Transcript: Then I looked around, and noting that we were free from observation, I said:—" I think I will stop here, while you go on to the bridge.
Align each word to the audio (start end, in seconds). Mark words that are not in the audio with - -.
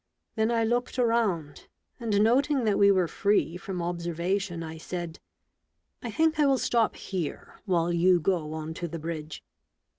Then 0.33 0.49
I 0.49 0.63
looked 0.63 0.97
around, 0.97 1.67
and 1.99 2.23
noting 2.23 2.63
that 2.63 2.79
we 2.79 2.89
were 2.89 3.07
free 3.07 3.55
from 3.55 3.83
observation, 3.83 4.63
I 4.63 4.79
said:—" 4.79 5.19
I 6.01 6.09
think 6.09 6.39
I 6.39 6.45
will 6.47 6.57
stop 6.57 6.95
here, 6.95 7.61
while 7.65 7.93
you 7.93 8.19
go 8.19 8.51
on 8.53 8.73
to 8.73 8.87
the 8.87 8.97
bridge. 8.97 9.43